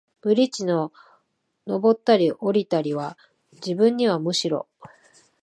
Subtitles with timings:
[0.21, 0.91] ブリッジの
[1.67, 3.19] 上ったり降りたりは、
[3.53, 4.67] 自分にはむしろ、